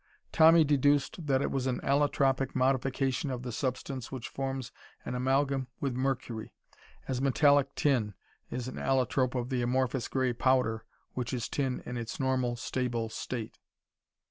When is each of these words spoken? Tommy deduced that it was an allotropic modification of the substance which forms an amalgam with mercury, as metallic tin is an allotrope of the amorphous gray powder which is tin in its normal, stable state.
Tommy 0.31 0.63
deduced 0.63 1.27
that 1.27 1.43
it 1.43 1.51
was 1.51 1.67
an 1.67 1.79
allotropic 1.81 2.55
modification 2.55 3.29
of 3.29 3.43
the 3.43 3.51
substance 3.51 4.11
which 4.11 4.29
forms 4.29 4.71
an 5.05 5.13
amalgam 5.13 5.67
with 5.79 5.93
mercury, 5.95 6.51
as 7.07 7.21
metallic 7.21 7.75
tin 7.75 8.15
is 8.49 8.67
an 8.67 8.77
allotrope 8.79 9.35
of 9.35 9.49
the 9.49 9.61
amorphous 9.61 10.07
gray 10.07 10.33
powder 10.33 10.83
which 11.13 11.35
is 11.35 11.47
tin 11.47 11.83
in 11.85 11.97
its 11.97 12.19
normal, 12.19 12.55
stable 12.55 13.09
state. 13.09 13.59